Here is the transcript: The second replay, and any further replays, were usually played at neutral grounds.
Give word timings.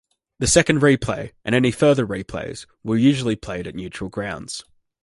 The 0.39 0.47
second 0.47 0.79
replay, 0.79 1.33
and 1.45 1.53
any 1.53 1.69
further 1.69 2.07
replays, 2.07 2.65
were 2.83 2.97
usually 2.97 3.35
played 3.35 3.67
at 3.67 3.75
neutral 3.75 4.09
grounds. 4.09 4.63